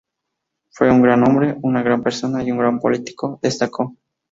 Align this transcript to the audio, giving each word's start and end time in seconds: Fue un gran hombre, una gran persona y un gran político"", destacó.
Fue 0.71 0.89
un 0.89 1.03
gran 1.03 1.21
hombre, 1.27 1.55
una 1.61 1.83
gran 1.83 2.01
persona 2.01 2.41
y 2.43 2.49
un 2.49 2.57
gran 2.57 2.79
político"", 2.79 3.37
destacó. 3.39 3.95